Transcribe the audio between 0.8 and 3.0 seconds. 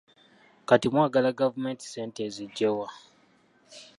mwagala gavumenti ssente eziggye wa?